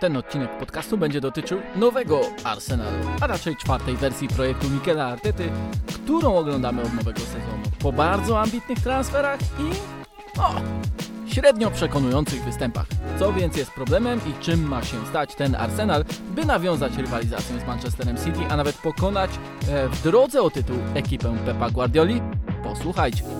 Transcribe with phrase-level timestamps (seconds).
[0.00, 5.50] Ten odcinek podcastu będzie dotyczył nowego Arsenalu, a raczej czwartej wersji projektu Mikela Artety,
[5.94, 7.62] którą oglądamy od nowego sezonu.
[7.78, 9.70] Po bardzo ambitnych transferach i
[10.40, 10.54] o,
[11.26, 12.86] średnio przekonujących występach.
[13.18, 16.04] Co więc jest problemem i czym ma się stać ten Arsenal,
[16.34, 19.30] by nawiązać rywalizację z Manchesterem City, a nawet pokonać
[19.68, 22.22] e, w drodze o tytuł ekipę Pepa Guardioli?
[22.62, 23.37] Posłuchajcie.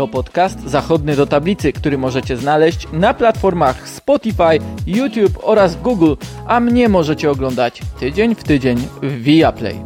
[0.00, 6.14] To podcast zachodny do tablicy, który możecie znaleźć na platformach Spotify, YouTube oraz Google,
[6.46, 9.84] a mnie możecie oglądać tydzień w tydzień w Viaplay.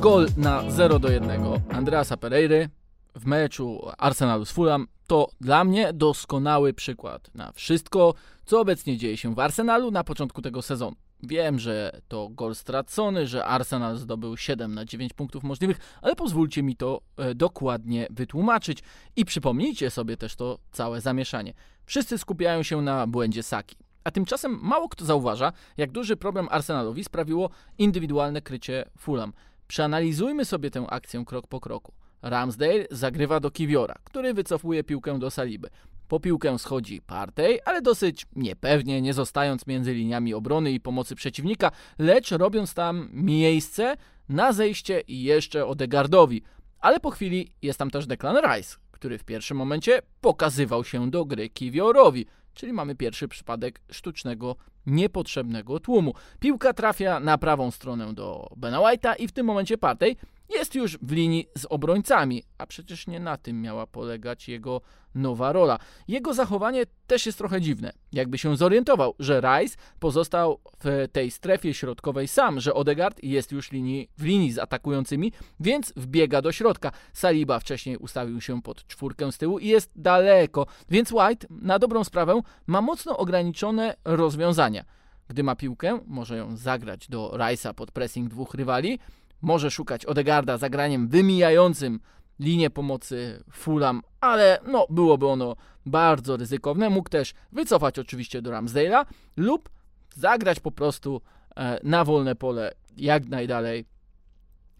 [0.00, 1.30] Gol na 0 do 1
[1.72, 2.68] Andreasa Pereiry
[3.14, 9.16] w meczu Arsenalu z Fulham to dla mnie doskonały przykład na wszystko, co obecnie dzieje
[9.16, 10.96] się w Arsenalu na początku tego sezonu.
[11.22, 16.62] Wiem, że to gol stracony, że Arsenal zdobył 7 na 9 punktów możliwych, ale pozwólcie
[16.62, 18.78] mi to e, dokładnie wytłumaczyć
[19.16, 21.54] i przypomnijcie sobie też to całe zamieszanie.
[21.86, 23.76] Wszyscy skupiają się na błędzie Saki.
[24.04, 29.32] A tymczasem mało kto zauważa, jak duży problem Arsenalowi sprawiło indywidualne krycie Fulham.
[29.66, 31.92] Przeanalizujmy sobie tę akcję krok po kroku.
[32.22, 35.70] Ramsdale zagrywa do Kiwiora, który wycofuje piłkę do Saliby.
[36.08, 41.70] Po piłkę schodzi Partey, ale dosyć niepewnie, nie zostając między liniami obrony i pomocy przeciwnika,
[41.98, 43.96] lecz robiąc tam miejsce
[44.28, 46.42] na zejście jeszcze Odegardowi.
[46.80, 51.24] Ale po chwili jest tam też Declan Rice, który w pierwszym momencie pokazywał się do
[51.24, 54.56] gry Kiwiorowi, czyli mamy pierwszy przypadek sztucznego,
[54.86, 56.14] niepotrzebnego tłumu.
[56.40, 60.16] Piłka trafia na prawą stronę do Bena White'a i w tym momencie Partey
[60.50, 64.80] jest już w linii z obrońcami, a przecież nie na tym miała polegać jego
[65.14, 65.78] nowa rola.
[66.08, 67.92] Jego zachowanie też jest trochę dziwne.
[68.12, 73.72] Jakby się zorientował, że Rice pozostał w tej strefie środkowej sam, że Odegaard jest już
[73.72, 76.92] linii, w linii z atakującymi, więc wbiega do środka.
[77.12, 82.04] Saliba wcześniej ustawił się pod czwórkę z tyłu i jest daleko, więc White na dobrą
[82.04, 84.84] sprawę ma mocno ograniczone rozwiązania.
[85.28, 88.98] Gdy ma piłkę, może ją zagrać do Rice'a pod pressing dwóch rywali,
[89.42, 92.00] może szukać Odegarda zagraniem wymijającym
[92.38, 95.56] linię pomocy Fulham, ale no byłoby ono
[95.86, 96.90] bardzo ryzykowne.
[96.90, 99.04] Mógł też wycofać oczywiście do Ramsdale'a
[99.36, 99.68] lub
[100.16, 101.20] zagrać po prostu
[101.56, 103.84] e, na wolne pole jak najdalej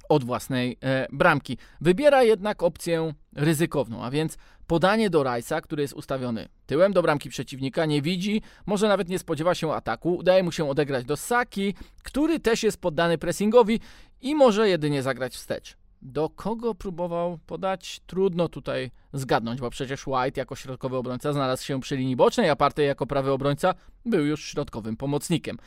[0.08, 1.58] od własnej e, bramki.
[1.80, 7.30] Wybiera jednak opcję ryzykowną, a więc podanie do Rice'a, który jest ustawiony tyłem do bramki
[7.30, 11.74] przeciwnika, nie widzi, może nawet nie spodziewa się ataku, udaje mu się odegrać do Saki,
[12.02, 13.80] który też jest poddany pressingowi
[14.20, 15.76] i może jedynie zagrać wstecz.
[16.02, 18.00] Do kogo próbował podać?
[18.06, 22.56] Trudno tutaj zgadnąć, bo przecież White jako środkowy obrońca znalazł się przy linii bocznej, a
[22.56, 23.74] Partey jako prawy obrońca
[24.04, 25.58] był już środkowym pomocnikiem.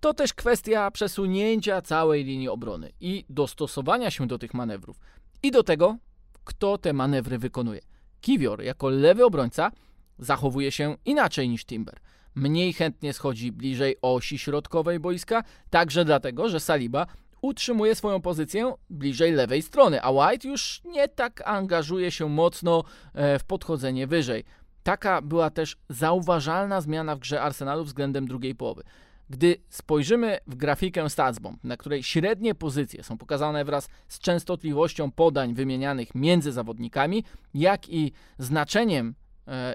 [0.00, 5.00] To też kwestia przesunięcia całej linii obrony i dostosowania się do tych manewrów.
[5.42, 5.96] I do tego,
[6.44, 7.80] kto te manewry wykonuje.
[8.20, 9.70] Kiwior jako lewy obrońca
[10.18, 12.00] zachowuje się inaczej niż Timber.
[12.34, 17.06] Mniej chętnie schodzi bliżej osi środkowej boiska, także dlatego, że Saliba
[17.42, 22.84] utrzymuje swoją pozycję bliżej lewej strony, a White już nie tak angażuje się mocno
[23.14, 24.44] e, w podchodzenie wyżej.
[24.82, 28.82] Taka była też zauważalna zmiana w grze Arsenalu względem drugiej połowy.
[29.30, 35.54] Gdy spojrzymy w grafikę StatsBomb, na której średnie pozycje są pokazane wraz z częstotliwością podań
[35.54, 37.24] wymienianych między zawodnikami,
[37.54, 39.14] jak i znaczeniem
[39.48, 39.74] e,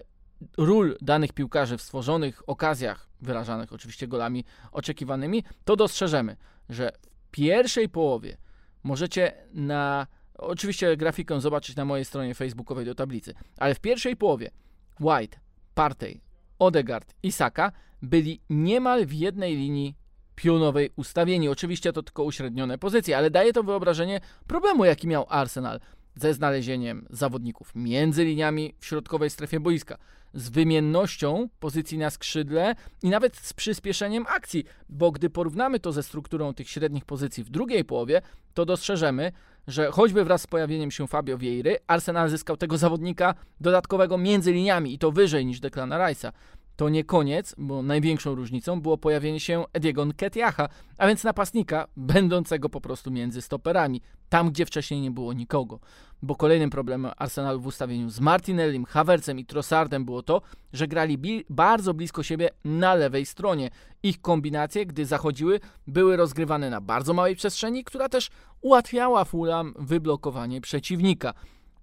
[0.58, 6.38] ról danych piłkarzy w stworzonych okazjach, wyrażanych oczywiście golami oczekiwanymi, to dostrzeżemy,
[6.70, 8.38] że w pierwszej połowie
[8.84, 10.08] możecie na.
[10.38, 14.52] Oczywiście grafikę zobaczyć na mojej stronie facebookowej do tablicy, ale w pierwszej połowie
[15.00, 15.38] White,
[15.74, 16.22] Partey,
[16.60, 17.72] Odegaard i Saka
[18.02, 19.96] byli niemal w jednej linii
[20.36, 21.50] pionowej ustawieni.
[21.50, 25.80] Oczywiście to tylko uśrednione pozycje, ale daje to wyobrażenie problemu, jaki miał Arsenal
[26.16, 29.98] ze znalezieniem zawodników między liniami w środkowej strefie boiska,
[30.34, 36.04] z wymiennością pozycji na skrzydle i nawet z przyspieszeniem akcji, bo gdy porównamy to ze
[36.04, 38.22] strukturą tych średnich pozycji w drugiej połowie,
[38.54, 39.32] to dostrzeżemy,
[39.68, 44.94] że choćby wraz z pojawieniem się Fabio Vieiry, Arsenal zyskał tego zawodnika dodatkowego między liniami
[44.94, 46.32] i to wyżej niż Declana Rice'a
[46.76, 52.70] to nie koniec, bo największą różnicą było pojawienie się Ediego Nketiacha, a więc napastnika będącego
[52.70, 55.80] po prostu między stoperami, tam gdzie wcześniej nie było nikogo.
[56.22, 60.42] Bo kolejnym problemem Arsenalu w ustawieniu z Martinellim, Havertzem i Trossardem było to,
[60.74, 63.70] że grali bi bardzo blisko siebie na lewej stronie.
[64.04, 68.30] Ich kombinacje, gdy zachodziły, były rozgrywane na bardzo małej przestrzeni, która też
[68.62, 71.34] ułatwiała Fulham wyblokowanie przeciwnika.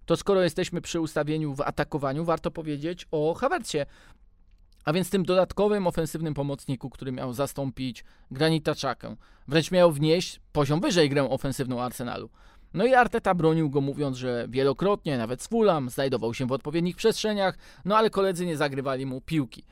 [0.06, 3.86] To skoro jesteśmy przy ustawieniu w atakowaniu, warto powiedzieć o Havercie,
[4.84, 9.16] a więc tym dodatkowym ofensywnym pomocniku, który miał zastąpić Granita Czakę.
[9.48, 12.30] Wręcz miał wnieść poziom wyżej grę ofensywną Arsenalu.
[12.74, 16.96] No i Arteta bronił go mówiąc, że wielokrotnie, nawet z Fulham, znajdował się w odpowiednich
[16.96, 19.64] przestrzeniach, no ale koledzy nie zagrywali mu piłki.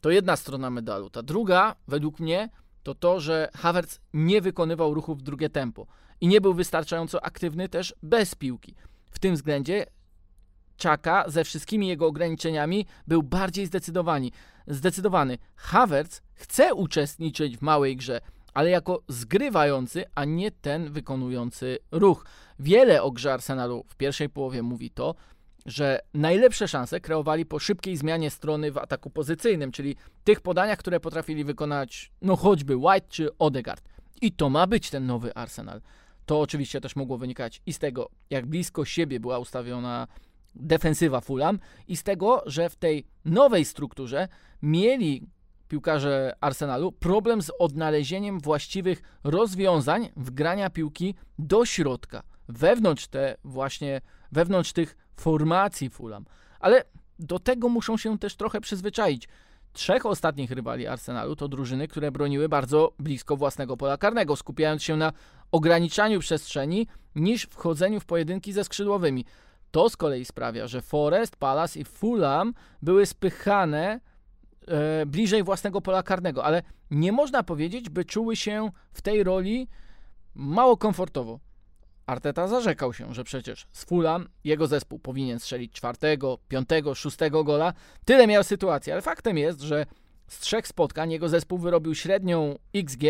[0.00, 1.10] To jedna strona medalu.
[1.10, 2.48] Ta druga, według mnie,
[2.82, 5.86] to to, że Havertz nie wykonywał ruchów w drugie tempo
[6.20, 8.74] i nie był wystarczająco aktywny też bez piłki.
[9.10, 9.86] W tym względzie
[10.76, 14.30] Czaka ze wszystkimi jego ograniczeniami był bardziej zdecydowany.
[14.66, 15.38] zdecydowany.
[15.56, 18.20] Havertz chce uczestniczyć w małej grze,
[18.54, 22.26] ale jako zgrywający, a nie ten wykonujący ruch.
[22.58, 25.14] Wiele o grze Arsenalu w pierwszej połowie mówi to,
[25.66, 31.00] że najlepsze szanse kreowali po szybkiej zmianie strony w ataku pozycyjnym, czyli tych podaniach, które
[31.00, 33.88] potrafili wykonać no choćby White czy Odegaard.
[34.20, 35.80] I to ma być ten nowy Arsenal.
[36.26, 40.06] To oczywiście też mogło wynikać i z tego, jak blisko siebie była ustawiona
[40.54, 41.58] defensywa Fulham
[41.88, 44.28] i z tego, że w tej nowej strukturze
[44.62, 45.26] mieli
[45.68, 54.00] piłkarze Arsenalu problem z odnalezieniem właściwych rozwiązań w grania piłki do środka, wewnątrz te właśnie,
[54.32, 56.24] wewnątrz tych formacji Fulham.
[56.60, 56.84] Ale
[57.18, 59.28] do tego muszą się też trochę przyzwyczaić.
[59.72, 64.96] Trzech ostatnich rywali Arsenalu to drużyny, które broniły bardzo blisko własnego pola karnego, skupiając się
[64.96, 65.12] na
[65.52, 69.24] ograniczaniu przestrzeni niż wchodzeniu w pojedynki ze skrzydłowymi.
[69.72, 74.00] To z kolei sprawia, że Forest, Palace i Fulham były spychane
[74.66, 79.68] e, bliżej własnego pola karnego, ale nie można powiedzieć, by czuły się w tej roli
[80.34, 81.40] mało komfortowo.
[82.06, 87.72] Arteta zarzekał się, że przecież z Fulham jego zespół powinien strzelić czwartego, piątego, szóstego gola.
[88.04, 89.86] Tyle miał sytuacji, ale faktem jest, że
[90.26, 93.02] z trzech spotkań jego zespół wyrobił średnią XG,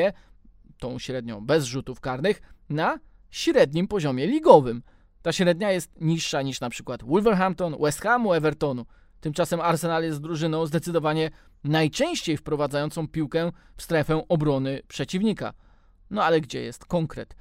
[0.78, 2.98] tą średnią bez rzutów karnych, na
[3.30, 4.82] średnim poziomie ligowym.
[5.22, 8.86] Ta średnia jest niższa niż na przykład Wolverhampton, West Hamu, Evertonu.
[9.20, 11.30] Tymczasem Arsenal jest drużyną zdecydowanie
[11.64, 15.52] najczęściej wprowadzającą piłkę w strefę obrony przeciwnika.
[16.10, 17.36] No ale gdzie jest konkret?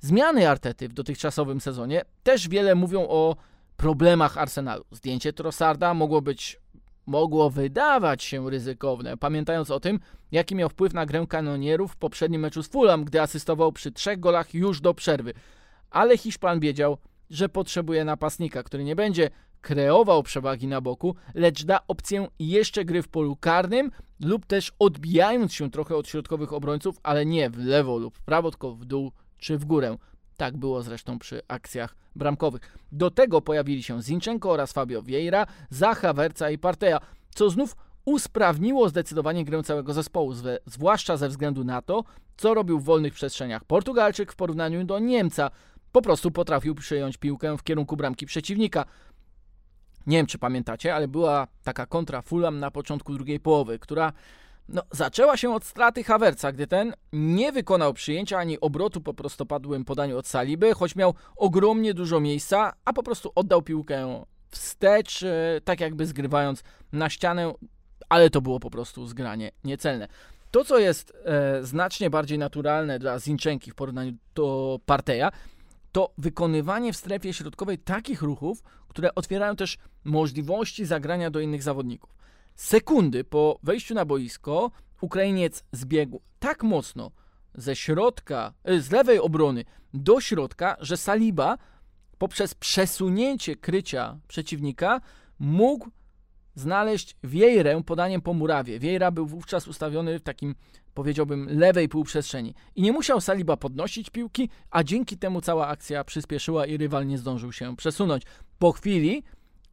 [0.00, 3.36] Zmiany Artety w dotychczasowym sezonie też wiele mówią o
[3.76, 4.84] problemach Arsenalu.
[4.90, 6.60] Zdjęcie Trossarda mogło być
[7.06, 10.00] mogło wydawać się ryzykowne, pamiętając o tym,
[10.32, 14.20] jaki miał wpływ na grę kanonierów w poprzednim meczu z Fulham, gdy asystował przy trzech
[14.20, 15.34] golach już do przerwy.
[15.90, 16.98] Ale Hiszpan wiedział,
[17.30, 19.30] że potrzebuje napastnika, który nie będzie
[19.60, 23.90] kreował przewagi na boku, lecz da opcję jeszcze gry w polu karnym
[24.20, 28.50] lub też odbijając się trochę od środkowych obrońców, ale nie w lewo lub w prawo,
[28.50, 29.96] tylko w dół czy w górę.
[30.36, 32.78] Tak było zresztą przy akcjach bramkowych.
[32.92, 37.00] Do tego pojawili się Zinchenko oraz Fabio Vieira, Zacha, Werca i Parteja,
[37.34, 40.32] co znów usprawniło zdecydowanie grę całego zespołu,
[40.66, 42.04] zwłaszcza ze względu na to,
[42.36, 45.50] co robił w wolnych przestrzeniach Portugalczyk w porównaniu do Niemca.
[45.96, 48.84] Po prostu potrafił przyjąć piłkę w kierunku bramki przeciwnika.
[50.06, 54.12] Nie wiem, czy pamiętacie, ale była taka kontra Fulham na początku drugiej połowy, która
[54.68, 59.84] no, zaczęła się od straty Havertza, gdy ten nie wykonał przyjęcia ani obrotu po prostopadłym
[59.84, 65.60] podaniu od Saliby, choć miał ogromnie dużo miejsca, a po prostu oddał piłkę wstecz, e,
[65.64, 67.52] tak jakby zgrywając na ścianę,
[68.08, 70.08] ale to było po prostu zgranie niecelne.
[70.50, 75.30] To, co jest e, znacznie bardziej naturalne dla Zinczenki w porównaniu do Parteja,
[75.96, 82.10] to wykonywanie w strefie środkowej takich ruchów, które otwierają też możliwości zagrania do innych zawodników.
[82.54, 84.70] Sekundy po wejściu na boisko
[85.00, 87.10] Ukrainiec zbiegł tak mocno
[87.54, 91.58] ze środka, e, z lewej obrony do środka, że Saliba
[92.18, 95.00] poprzez przesunięcie krycia przeciwnika
[95.38, 95.90] mógł
[96.56, 98.78] znaleźć Wiejrę podaniem po murawie.
[98.78, 100.54] Wiejra był wówczas ustawiony w takim,
[100.94, 102.54] powiedziałbym, lewej półprzestrzeni.
[102.74, 107.18] I nie musiał Saliba podnosić piłki, a dzięki temu cała akcja przyspieszyła i rywal nie
[107.18, 108.22] zdążył się przesunąć.
[108.58, 109.22] Po chwili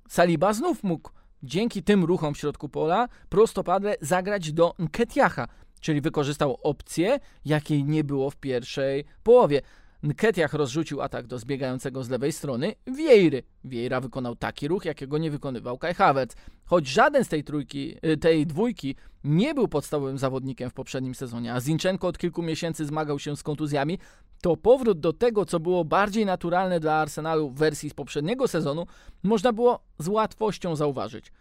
[0.08, 1.10] Saliba znów mógł
[1.44, 5.48] dzięki tym ruchom w środku pola prostopadle zagrać do Nketiacha,
[5.82, 9.62] czyli wykorzystał opcję, jakiej nie było w pierwszej połowie.
[10.04, 13.44] Nketiach rozrzucił atak do zbiegającego z lewej strony Wiejry.
[13.64, 16.36] Wiejra wykonał taki ruch, jakiego nie wykonywał Kai Havertz.
[16.66, 21.54] Choć żaden z tej trójki, y, tej dwójki nie był podstawowym zawodnikiem w poprzednim sezonie,
[21.54, 24.00] a Zinchenko od kilku miesięcy zmagał się z kontuzjami,
[24.42, 28.88] to powrót do tego, co było bardziej naturalne dla Arsenalu w wersji z poprzedniego sezonu,
[29.24, 31.32] można było z łatwością zauważyć.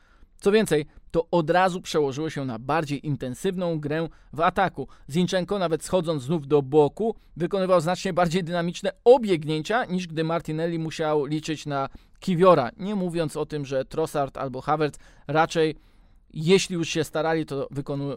[0.43, 4.89] Co więcej, to od razu przełożyło się na bardziej intensywną grę w ataku.
[5.11, 11.25] Zinchenko, nawet schodząc znów do boku, wykonywał znacznie bardziej dynamiczne obiegnięcia, niż gdy Martinelli musiał
[11.25, 11.89] liczyć na
[12.21, 12.71] Kiwiora.
[12.77, 15.77] Nie mówiąc o tym, że Trossard albo Havertz raczej
[16.35, 17.69] jeśli już się starali, to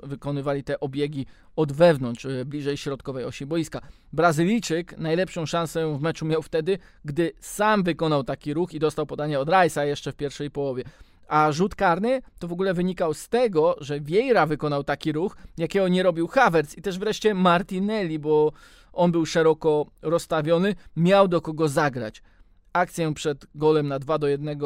[0.03, 3.82] wykonywali te obiegi od wewnątrz, e, bliżej środkowej osi boiska.
[4.13, 9.39] Brazylijczyk najlepszą szansę w meczu miał wtedy, gdy sam wykonał taki ruch i dostał podanie
[9.39, 10.84] od Rice'a jeszcze w pierwszej połowie.
[11.27, 15.88] A rzut karny to w ogóle wynikał z tego, że Vieira wykonał taki ruch, jakiego
[15.88, 18.51] nie robił Havertz i też wreszcie Martinelli, bo
[18.94, 22.24] On był szeroko rozstawiony, miał do kogo zagrać.
[22.74, 24.60] Akcja przed golem na 2 do 1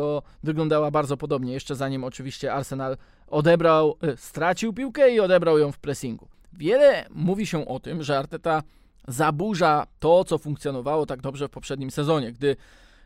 [0.44, 2.98] wyglądała bardzo podobnie, jeszcze zanim oczywiście Arsenal
[3.28, 6.28] odebrał, e, stracił piłkę i odebrał ją w pressingu.
[6.54, 8.64] Wiele mówi się o tym, że Arteta
[9.08, 12.56] zaburza to, co funkcjonowało tak dobrze w poprzednim sezonie, gdy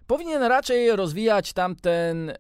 [0.08, 2.36] powinien raczej rozwijać tamten y,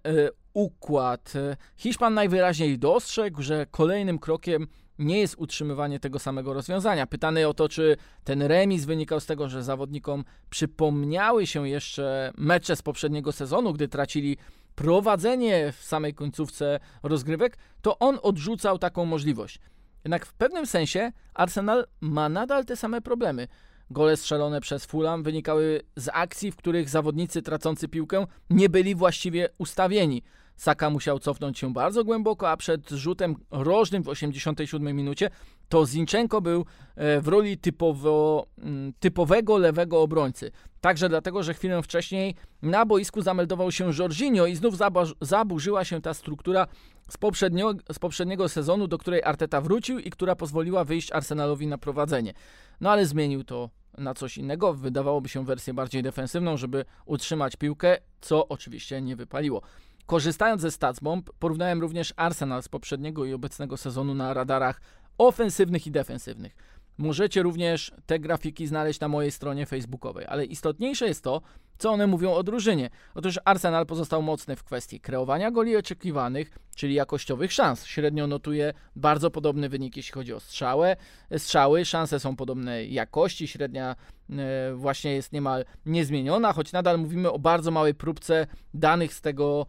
[0.53, 1.33] układ.
[1.77, 4.67] Hiszpan najwyraźniej dostrzegł, że kolejnym krokiem
[4.99, 7.07] nie jest utrzymywanie tego samego rozwiązania.
[7.07, 12.75] Pytany o to, czy ten remis wynikał z tego, że zawodnikom przypomniały się jeszcze mecze
[12.75, 14.37] z poprzedniego sezonu, gdy tracili
[14.75, 19.59] prowadzenie w samej końcówce rozgrywek, to on odrzucał taką możliwość.
[20.03, 23.47] Jednak w pewnym sensie Arsenal ma nadal te same problemy.
[23.89, 29.49] Gole strzelone przez Fulham wynikały z akcji, w których zawodnicy tracący piłkę nie byli właściwie
[29.57, 30.23] ustawieni.
[30.63, 35.29] Saka musiał cofnąć się bardzo głęboko, a przed rzutem rożnym w 87 minucie
[35.69, 36.65] to Zinchenko był
[36.95, 40.51] e, w roli typowo, mm, typowego lewego obrońcy.
[40.81, 44.75] Także dlatego, że chwilę wcześniej na boisku zameldował się Jorginho i znów
[45.21, 46.67] zaburzyła się ta struktura
[47.09, 51.77] z poprzedniego, z poprzedniego sezonu, do której Arteta wrócił i która pozwoliła wyjść Arsenalowi na
[51.77, 52.33] prowadzenie.
[52.81, 54.73] No ale zmienił to na coś innego.
[54.73, 59.61] Wydawałoby się wersję bardziej defensywną, żeby utrzymać piłkę, co oczywiście nie wypaliło.
[60.05, 64.81] Korzystając ze StatsBomb, porównałem również Arsenal z poprzedniego i obecnego sezonu na radarach
[65.17, 66.55] ofensywnych i defensywnych.
[66.97, 71.41] Możecie również te grafiki znaleźć na mojej stronie facebookowej, ale istotniejsze jest to,
[71.77, 72.89] co one mówią o drużynie.
[73.15, 77.85] Otóż Arsenal pozostał mocny w kwestii kreowania goli oczekiwanych, czyli jakościowych szans.
[77.85, 80.95] Średnio notuje bardzo podobny wynik, jeśli chodzi o strzałę.
[81.37, 81.85] strzały.
[81.85, 83.95] Szanse są podobnej jakości, średnia
[84.29, 89.65] e, właśnie jest niemal niezmieniona, choć nadal mówimy o bardzo małej próbce danych z tego,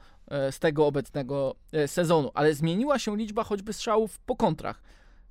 [0.51, 2.31] z tego obecnego e, sezonu.
[2.35, 4.83] Ale zmieniła się liczba choćby strzałów po kontrach.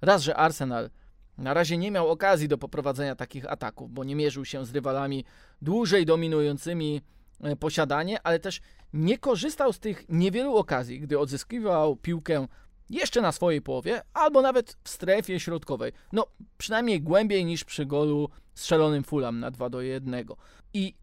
[0.02, 0.90] Raz, że Arsenal
[1.38, 5.26] na razie nie miał okazji do poprowadzenia takich ataków, bo nie mierzył się z rywalami
[5.62, 7.02] dłużej dominującymi
[7.42, 8.62] e, posiadanie, ale też
[8.94, 12.48] nie korzystał z tych niewielu okazji, gdy odzyskiwał piłkę
[12.90, 15.92] jeszcze na swojej połowie, albo nawet w strefie środkowej.
[16.12, 20.26] No, przynajmniej głębiej niż przy golu strzelonym Fulham na 2 do 1.
[20.74, 20.96] I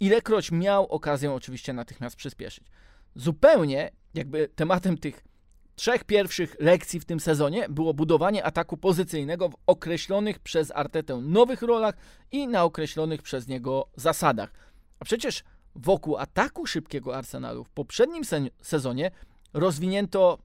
[0.00, 2.64] ilekroć miał okazję oczywiście natychmiast przyspieszyć.
[3.16, 5.24] Zupełnie jakby tematem tych
[5.74, 11.62] trzech pierwszych lekcji w tym sezonie było budowanie ataku pozycyjnego w określonych przez Artetę nowych
[11.62, 11.94] rolach
[12.32, 14.52] i na określonych przez niego zasadach.
[15.00, 15.44] A przecież
[15.74, 19.10] wokół ataku szybkiego Arsenalu w poprzednim se sezonie
[19.52, 20.38] rozwinięto,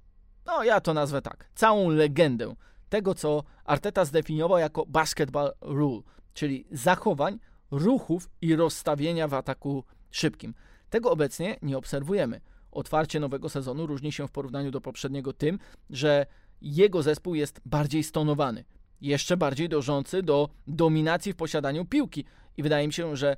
[0.46, 2.56] no ja to nazwę tak, całą legendę
[2.90, 6.02] tego, co Arteta zdefiniował jako basketball rule,
[6.34, 7.40] czyli zachowań,
[7.72, 10.54] ruchów i rozstawienia w ataku szybkim.
[10.90, 15.60] Tego obecnie nie obserwujemy otwarcie nowego sezonu różni się w porównaniu do poprzedniego tym,
[15.90, 16.26] że
[16.62, 18.66] jego zespół jest bardziej stonowany,
[19.02, 22.26] jeszcze bardziej dążący do dominacji w posiadaniu piłki.
[22.58, 23.38] I wydaje mi się, że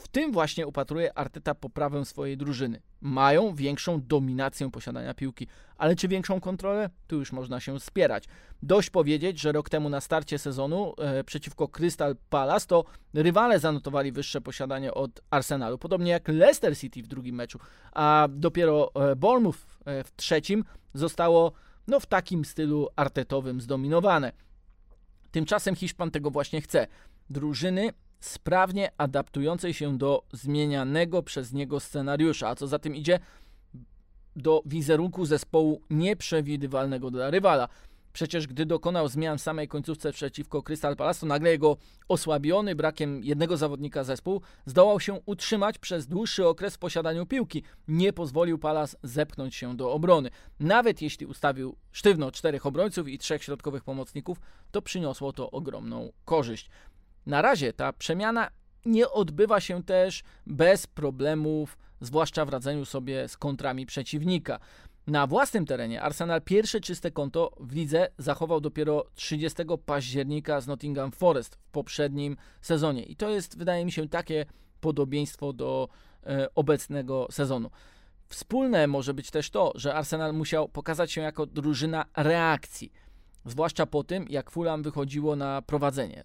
[0.00, 2.82] w tym właśnie upatruje Arteta poprawę swojej drużyny.
[3.00, 6.90] Mają większą dominację posiadania piłki, ale czy większą kontrolę?
[7.06, 8.24] Tu już można się spierać.
[8.62, 14.12] Dość powiedzieć, że rok temu na starcie sezonu e, przeciwko Crystal Palace to rywale zanotowali
[14.12, 17.58] wyższe posiadanie od Arsenalu, podobnie jak Leicester City w drugim meczu,
[17.92, 20.64] a dopiero e, Bournemouth e, w trzecim
[20.94, 21.52] zostało
[21.86, 24.32] no, w takim stylu artetowym zdominowane.
[25.30, 26.86] Tymczasem Hiszpan tego właśnie chce.
[27.30, 27.90] Drużyny
[28.20, 33.18] sprawnie adaptującej się do zmienianego przez niego scenariusza, a co za tym idzie
[34.36, 37.68] do wizerunku zespołu nieprzewidywalnego dla rywala.
[38.12, 41.76] Przecież gdy dokonał zmian w samej końcówce przeciwko Crystal Palace, to nagle jego
[42.08, 47.62] osłabiony brakiem jednego zawodnika zespół zdołał się utrzymać przez dłuższy okres w posiadaniu piłki.
[47.88, 50.30] Nie pozwolił Palace zepchnąć się do obrony.
[50.60, 56.70] Nawet jeśli ustawił sztywno czterech obrońców i trzech środkowych pomocników, to przyniosło to ogromną korzyść.
[57.26, 58.50] Na razie ta przemiana
[58.84, 64.58] nie odbywa się też bez problemów, zwłaszcza w radzeniu sobie z kontrami przeciwnika.
[65.06, 71.12] Na własnym terenie Arsenal pierwsze czyste konto w lidze zachował dopiero 30 października z Nottingham
[71.12, 73.02] Forest w poprzednim sezonie.
[73.02, 74.46] I to jest, wydaje mi się, takie
[74.80, 75.88] podobieństwo do
[76.26, 77.70] e, obecnego sezonu.
[78.28, 82.92] Wspólne może być też to, że Arsenal musiał pokazać się jako drużyna reakcji,
[83.44, 86.24] zwłaszcza po tym, jak Fulham wychodziło na prowadzenie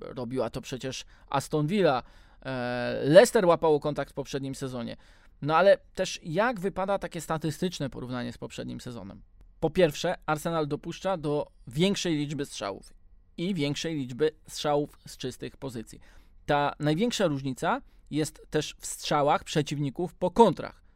[0.00, 2.02] robiła to przecież Aston Villa.
[2.42, 4.96] E, Leicester łapało kontakt w poprzednim sezonie.
[5.42, 9.22] No ale też jak wypada takie statystyczne porównanie z poprzednim sezonem?
[9.60, 12.92] Po pierwsze, Arsenal dopuszcza do większej liczby strzałów
[13.36, 16.00] i większej liczby strzałów z czystych pozycji.
[16.46, 20.87] Ta największa różnica jest też w strzałach przeciwników po kontrach.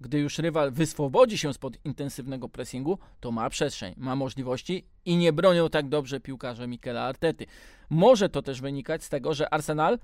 [0.00, 5.32] Gdy już rywal wyswobodzi się spod intensywnego pressingu, to ma przestrzeń, ma możliwości i nie
[5.32, 7.46] bronią tak dobrze piłkarze Mikela Artety.
[7.90, 9.98] Może to też wynikać z tego, że Arsenal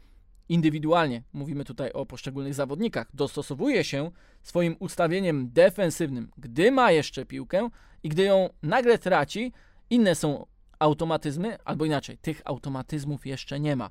[0.49, 4.11] indywidualnie, mówimy tutaj o poszczególnych zawodnikach, dostosowuje się
[4.43, 7.69] swoim ustawieniem defensywnym, gdy ma jeszcze piłkę
[8.03, 9.53] i gdy ją nagle traci,
[9.91, 10.47] inne są
[10.79, 13.91] automatyzmy, albo inaczej, tych automatyzmów jeszcze nie ma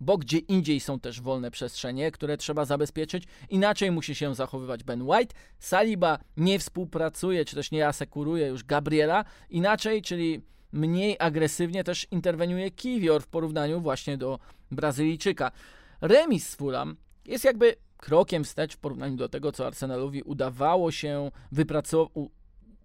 [0.00, 3.24] bo gdzie indziej są też wolne przestrzenie, które trzeba zabezpieczyć.
[3.50, 5.34] Inaczej musi się zachowywać Ben White.
[5.58, 9.24] Saliba nie współpracuje, czy też nie asekuruje już Gabriela.
[9.50, 10.40] Inaczej, czyli
[10.72, 14.38] mniej agresywnie też interweniuje Kiwior w porównaniu właśnie do
[14.70, 15.52] Brazylijczyka.
[16.00, 21.30] Remis z Fulham jest jakby krokiem wstecz w porównaniu do tego, co Arsenalowi udawało się
[21.52, 22.36] wypracować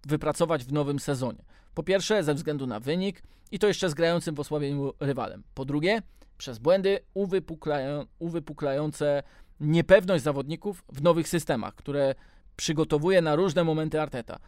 [0.06, 1.44] wypracować w nowym sezonie.
[1.74, 5.42] Po pierwsze, ze względu na wynik i to jeszcze z grającym w osłabieniu rywalem.
[5.54, 6.02] Po drugie,
[6.42, 9.22] przez błędy uwypuklają, uwypuklające
[9.60, 12.14] niepewność zawodników w nowych systemach, które
[12.56, 14.38] przygotowuje na różne momenty Arteta.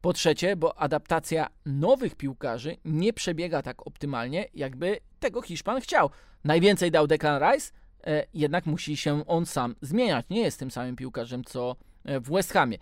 [0.00, 6.10] Po trzecie, bo adaptacja nowych piłkarzy nie przebiega tak optymalnie, jakby tego Hiszpan chciał.
[6.44, 7.72] Najwięcej dał Declan Rice,
[8.06, 10.26] e, jednak musi się on sam zmieniać.
[10.30, 12.78] Nie jest tym samym piłkarzem, co e, w West Hamie.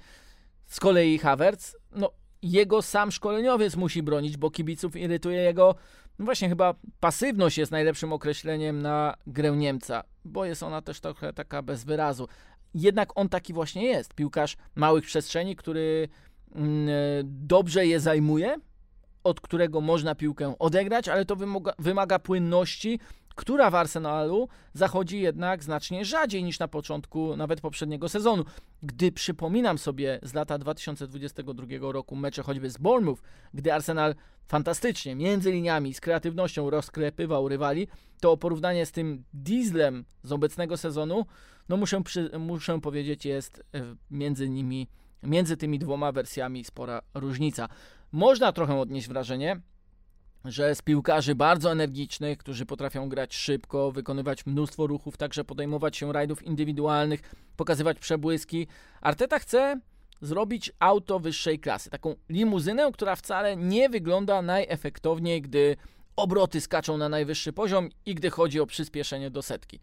[0.67, 2.11] Z kolei Havertz, no
[2.43, 5.75] jego sam szkoleniowiec musi bronić, bo kibiców irytuje jego
[6.21, 11.33] no właśnie, chyba pasywność jest najlepszym określeniem na grę Niemca, bo jest ona też trochę
[11.33, 12.29] taka bez wyrazu.
[12.75, 14.15] Jednak on taki właśnie jest.
[14.15, 16.09] Piłkarz małych przestrzeni, który
[16.55, 16.89] mm,
[17.25, 18.57] dobrze je zajmuje,
[19.25, 23.01] od którego można piłkę odegrać, ale to wymaga, wymaga płynności,
[23.41, 28.45] która w Arsenalu zachodzi jednak znacznie rzadziej niż na początku nawet poprzedniego sezonu.
[28.83, 33.23] Gdy przypominam sobie z lata 2022 roku mecze choćby z Bournemouth,
[33.55, 34.15] gdy Arsenal
[34.47, 37.89] fantastycznie, między liniami, z kreatywnością rozklepywał rywali,
[38.21, 41.27] to porównanie z tym dieslem z obecnego sezonu,
[41.69, 44.89] no muszę, przy, muszę powiedzieć, jest e, między nimi,
[45.23, 47.69] między tymi dwoma wersjami spora różnica.
[48.13, 49.61] Można trochę odnieść wrażenie,
[50.45, 56.13] że z piłkarzy bardzo energicznych, którzy potrafią grać szybko, wykonywać mnóstwo ruchów, także podejmować się
[56.13, 57.21] rajdów indywidualnych,
[57.57, 58.67] pokazywać przebłyski,
[59.01, 59.81] Arteta chce
[60.21, 61.91] zrobić auto wyższej klasy.
[61.91, 65.77] Taką limuzynę, która wcale nie wygląda najefektowniej, gdy
[66.17, 69.81] obroty skaczą na najwyższy poziom i gdy chodzi o przyspieszenie do setki.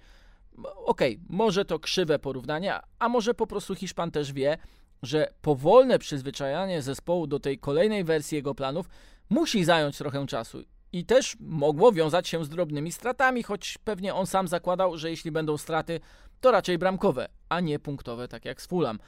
[0.75, 4.58] Okej, okay, może to krzywe porównanie, a może po prostu Hiszpan też wie,
[5.03, 8.89] że powolne przyzwyczajanie zespołu do tej kolejnej wersji jego planów
[9.29, 10.63] musi zająć trochę czasu
[10.93, 15.31] i też mogło wiązać się z drobnymi stratami, choć pewnie on sam zakładał, że jeśli
[15.31, 15.99] będą straty,
[16.41, 18.99] to raczej bramkowe, a nie punktowe, tak jak z Fulham.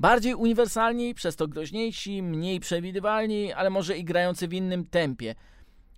[0.00, 5.34] Bardziej uniwersalni, przez to groźniejsi, mniej przewidywalni, ale może i grający w innym tempie.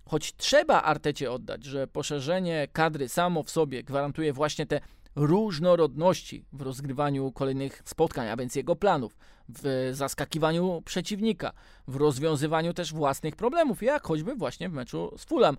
[0.05, 4.81] Choć trzeba Artecie oddać, że poszerzenie kadry samo w sobie gwarantuje właśnie te
[5.15, 9.17] różnorodności w rozgrywaniu kolejnych spotkań, a więc jego planów,
[9.49, 11.53] w zaskakiwaniu przeciwnika,
[11.87, 15.57] w rozwiązywaniu też własnych problemów, jak choćby właśnie w meczu z Fulham.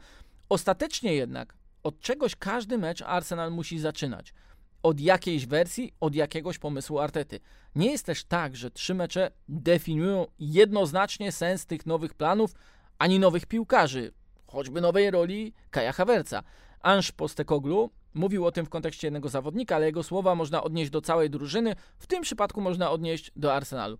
[0.48, 4.34] Ostatecznie jednak od czegoś każdy mecz Arsenal musi zaczynać
[4.82, 7.40] od jakiejś wersji, od jakiegoś pomysłu Artety.
[7.74, 12.54] Nie jest też tak, że trzy mecze definiują jednoznacznie sens tych nowych planów,
[12.98, 14.12] ani nowych piłkarzy,
[14.46, 16.42] choćby nowej roli Kaja Haverca.
[16.80, 21.00] Ange Postekoglu mówił o tym w kontekście jednego zawodnika, ale jego słowa można odnieść do
[21.00, 23.98] całej drużyny, w tym przypadku można odnieść do Arsenalu.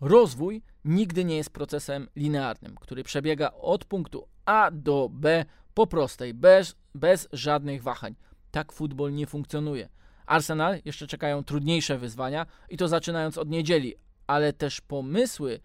[0.00, 5.44] Rozwój nigdy nie jest procesem linearnym, który przebiega od punktu A do B
[5.74, 8.14] po prostej, bez, bez żadnych wahań.
[8.50, 9.88] Tak futbol nie funkcjonuje.
[10.26, 13.94] Arsenal jeszcze czekają trudniejsze wyzwania i to zaczynając od niedzieli,
[14.26, 15.60] ale też pomysły,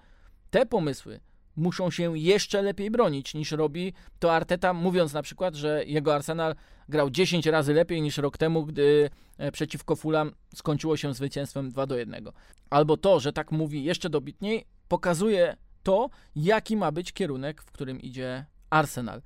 [0.49, 1.19] te pomysły
[1.57, 6.55] muszą się jeszcze lepiej bronić niż robi to Arteta, mówiąc na przykład, że jego Arsenal
[6.89, 11.85] grał 10 razy lepiej niż rok temu, gdy e, przeciwko Fulham skończyło się zwycięstwem 2
[11.85, 12.31] do 1.
[12.69, 18.01] Albo to, że tak mówi jeszcze dobitniej, pokazuje to, jaki ma być kierunek, w którym
[18.01, 19.21] idzie Arsenal.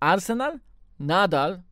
[0.00, 0.58] Arsenal
[0.98, 1.62] nadal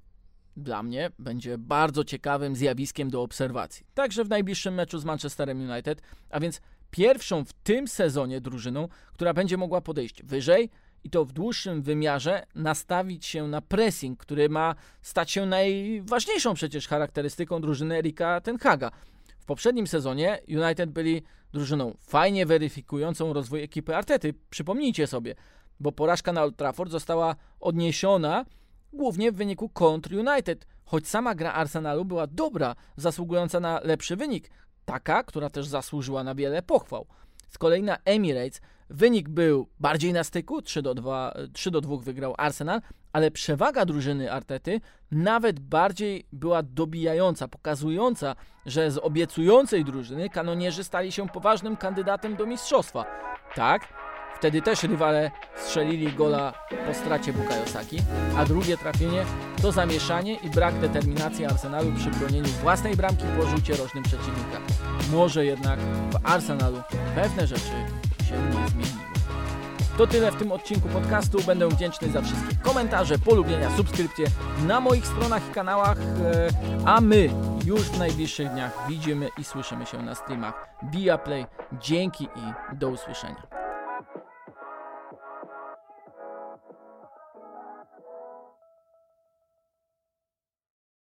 [0.57, 3.87] dla mnie będzie bardzo ciekawym zjawiskiem do obserwacji.
[3.95, 9.35] Także w najbliższym meczu z Manchesterem United, a więc pierwszą w tym sezonie drużyną, która
[9.35, 10.71] będzie mogła podejść wyżej
[11.05, 16.89] i to w dłuższym wymiarze nastawić się na pressing, który ma stać się najważniejszą przecież
[16.89, 18.91] charakterystyką drużyny Erika Tenhaga.
[19.39, 21.23] W poprzednim sezonie United byli
[21.53, 24.35] drużyną fajnie weryfikującą rozwój ekipy Artety.
[24.51, 25.35] Przypomnijcie sobie,
[25.81, 28.45] bo porażka na Old Trafford została odniesiona
[28.93, 34.51] głównie w wyniku kontr United, choć sama gra Arsenalu była dobra, zasługująca na lepszy wynik,
[34.89, 37.07] taka, która też zasłużyła na wiele pochwał.
[37.49, 41.97] Z kolei na Emirates wynik był bardziej na styku, 3 do, 2, 3 do 2
[41.97, 42.81] wygrał Arsenal,
[43.13, 51.13] ale przewaga drużyny Artety nawet bardziej była dobijająca, pokazująca, że z obiecującej drużyny kanonierzy stali
[51.13, 53.05] się poważnym kandydatem do mistrzostwa.
[53.55, 53.89] Tak,
[54.37, 56.53] wtedy też rywale strzelili gola
[56.87, 57.99] po stracie Bukayo Saki,
[58.37, 59.25] a drugie trafienie
[59.63, 64.59] to zamieszanie i brak determinacji Arsenalu przy bronieniu własnej bramki po rzucie rożnym przeciwnika.
[65.13, 65.79] Może jednak
[66.11, 66.83] w Arsenalu
[67.15, 67.71] pewne rzeczy
[68.29, 69.09] się nie zmieniły.
[69.99, 71.39] To tyle w tym odcinku podcastu.
[71.47, 74.27] Będę wdzięczny za wszystkie komentarze, polubienia, subskrypcje
[74.67, 75.99] na moich stronach i kanałach.
[75.99, 76.49] e,
[76.87, 77.31] A my
[77.65, 81.47] już w najbliższych dniach widzimy i słyszymy się na streamach Via Play.
[81.81, 83.68] Dzięki i do usłyszenia.